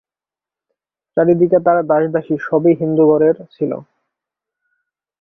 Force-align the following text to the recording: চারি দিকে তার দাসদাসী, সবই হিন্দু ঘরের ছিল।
চারি 1.17 1.33
দিকে 1.41 1.57
তার 1.65 1.77
দাসদাসী, 1.89 2.35
সবই 2.47 2.73
হিন্দু 2.81 3.03
ঘরের 3.11 3.35
ছিল। 3.55 3.71